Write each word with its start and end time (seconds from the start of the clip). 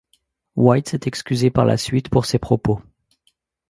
White 0.55 0.89
s'est 0.89 0.99
excusé 1.05 1.51
par 1.51 1.63
la 1.63 1.77
suite 1.77 2.09
pour 2.09 2.25
ses 2.25 2.39
propos. 2.39 2.81